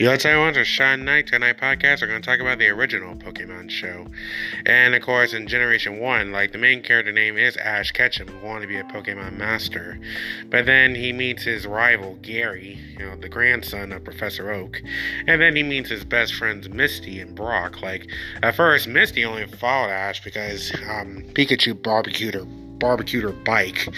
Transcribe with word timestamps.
Yo, 0.00 0.14
today 0.14 0.32
on 0.32 0.54
to 0.54 0.64
Shine 0.64 1.04
Night 1.04 1.26
Tonight 1.26 1.58
podcast. 1.58 2.02
We're 2.02 2.06
going 2.06 2.22
to 2.22 2.24
talk 2.24 2.38
about 2.38 2.58
the 2.58 2.68
original 2.68 3.16
Pokemon 3.16 3.68
show. 3.68 4.06
And 4.64 4.94
of 4.94 5.02
course, 5.02 5.32
in 5.32 5.48
Generation 5.48 5.98
1, 5.98 6.30
like 6.30 6.52
the 6.52 6.58
main 6.58 6.84
character 6.84 7.10
name 7.10 7.36
is 7.36 7.56
Ash 7.56 7.90
Ketchum, 7.90 8.28
who 8.28 8.46
wanted 8.46 8.60
to 8.60 8.66
be 8.68 8.76
a 8.76 8.84
Pokemon 8.84 9.36
master. 9.36 9.98
But 10.50 10.66
then 10.66 10.94
he 10.94 11.12
meets 11.12 11.42
his 11.42 11.66
rival, 11.66 12.16
Gary, 12.22 12.78
you 12.96 13.06
know, 13.06 13.16
the 13.16 13.28
grandson 13.28 13.90
of 13.90 14.04
Professor 14.04 14.52
Oak. 14.52 14.80
And 15.26 15.42
then 15.42 15.56
he 15.56 15.64
meets 15.64 15.90
his 15.90 16.04
best 16.04 16.32
friends, 16.32 16.68
Misty 16.68 17.18
and 17.18 17.34
Brock. 17.34 17.82
Like, 17.82 18.08
at 18.44 18.54
first, 18.54 18.86
Misty 18.86 19.24
only 19.24 19.48
followed 19.48 19.90
Ash 19.90 20.22
because 20.22 20.72
um, 20.88 21.24
Pikachu 21.32 21.82
barbecued 21.82 22.34
her 22.34 22.46
barbecued 22.78 23.24
her 23.24 23.32
bike. 23.32 23.88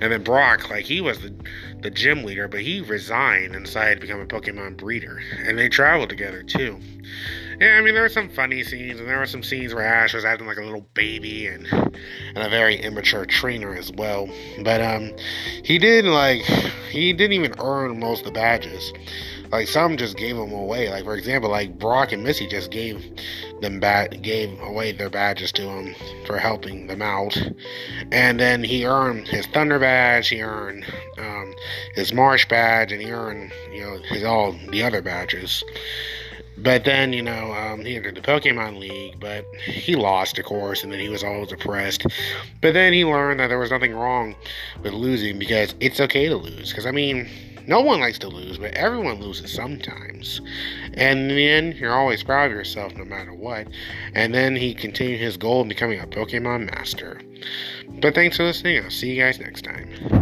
And 0.00 0.12
then 0.12 0.22
Brock, 0.22 0.70
like 0.70 0.84
he 0.84 1.00
was 1.00 1.20
the 1.20 1.34
the 1.80 1.90
gym 1.90 2.22
leader, 2.22 2.46
but 2.46 2.60
he 2.60 2.80
resigned 2.80 3.56
and 3.56 3.64
decided 3.64 3.96
to 3.96 4.00
become 4.00 4.20
a 4.20 4.26
Pokemon 4.26 4.76
breeder. 4.76 5.20
And 5.44 5.58
they 5.58 5.68
traveled 5.68 6.10
together 6.10 6.42
too. 6.42 6.78
Yeah, 7.60 7.76
I 7.76 7.82
mean 7.82 7.94
there 7.94 8.02
were 8.02 8.08
some 8.08 8.28
funny 8.28 8.62
scenes, 8.64 8.98
and 8.98 9.08
there 9.08 9.18
were 9.18 9.26
some 9.26 9.42
scenes 9.42 9.74
where 9.74 9.84
Ash 9.84 10.14
was 10.14 10.24
acting 10.24 10.46
like 10.46 10.56
a 10.56 10.64
little 10.64 10.86
baby 10.94 11.46
and 11.46 11.66
and 11.72 12.38
a 12.38 12.48
very 12.48 12.76
immature 12.76 13.26
trainer 13.26 13.74
as 13.74 13.92
well. 13.92 14.28
But 14.62 14.80
um, 14.80 15.12
he 15.62 15.78
did 15.78 16.04
like 16.04 16.42
he 16.90 17.12
didn't 17.12 17.34
even 17.34 17.54
earn 17.60 18.00
most 18.00 18.20
of 18.20 18.26
the 18.26 18.32
badges. 18.32 18.92
Like 19.52 19.68
some 19.68 19.98
just 19.98 20.16
gave 20.16 20.36
them 20.36 20.50
away. 20.50 20.88
Like 20.88 21.04
for 21.04 21.14
example, 21.14 21.50
like 21.50 21.78
Brock 21.78 22.10
and 22.10 22.24
Misty 22.24 22.46
just 22.46 22.70
gave 22.70 23.04
them 23.60 23.80
bat 23.80 24.22
gave 24.22 24.58
away 24.60 24.92
their 24.92 25.10
badges 25.10 25.52
to 25.52 25.62
him 25.62 25.94
for 26.26 26.38
helping 26.38 26.86
them 26.86 27.02
out. 27.02 27.36
And 28.10 28.12
then 28.38 28.62
he 28.62 28.86
earned 28.86 29.28
his 29.28 29.46
Thunder 29.46 29.78
badge. 29.78 30.28
He 30.28 30.42
earned 30.42 30.84
um, 31.18 31.54
his 31.94 32.12
Marsh 32.12 32.46
badge, 32.46 32.92
and 32.92 33.02
he 33.02 33.10
earned 33.10 33.52
you 33.72 33.80
know 33.80 33.98
his 33.98 34.24
all 34.24 34.52
the 34.70 34.82
other 34.82 35.02
badges. 35.02 35.64
But 36.58 36.84
then, 36.84 37.12
you 37.12 37.22
know, 37.22 37.52
um, 37.52 37.84
he 37.84 37.96
entered 37.96 38.14
the 38.14 38.20
Pokemon 38.20 38.78
League, 38.78 39.18
but 39.18 39.44
he 39.64 39.96
lost, 39.96 40.38
of 40.38 40.44
course, 40.44 40.82
and 40.82 40.92
then 40.92 41.00
he 41.00 41.08
was 41.08 41.24
all 41.24 41.46
depressed. 41.46 42.06
But 42.60 42.74
then 42.74 42.92
he 42.92 43.04
learned 43.04 43.40
that 43.40 43.48
there 43.48 43.58
was 43.58 43.70
nothing 43.70 43.94
wrong 43.94 44.36
with 44.82 44.92
losing 44.92 45.38
because 45.38 45.74
it's 45.80 46.00
okay 46.00 46.28
to 46.28 46.36
lose. 46.36 46.68
Because, 46.68 46.86
I 46.86 46.90
mean, 46.90 47.28
no 47.66 47.80
one 47.80 48.00
likes 48.00 48.18
to 48.20 48.28
lose, 48.28 48.58
but 48.58 48.74
everyone 48.74 49.20
loses 49.20 49.52
sometimes. 49.52 50.40
And 50.94 51.30
in 51.30 51.36
the 51.36 51.48
end, 51.48 51.74
you're 51.76 51.94
always 51.94 52.22
proud 52.22 52.50
of 52.50 52.56
yourself 52.56 52.94
no 52.96 53.04
matter 53.04 53.32
what. 53.32 53.68
And 54.14 54.34
then 54.34 54.56
he 54.56 54.74
continued 54.74 55.20
his 55.20 55.36
goal 55.36 55.62
of 55.62 55.68
becoming 55.68 56.00
a 56.00 56.06
Pokemon 56.06 56.70
Master. 56.74 57.20
But 58.00 58.14
thanks 58.14 58.36
for 58.36 58.44
listening. 58.44 58.82
I'll 58.82 58.90
see 58.90 59.14
you 59.14 59.22
guys 59.22 59.38
next 59.38 59.62
time. 59.62 60.21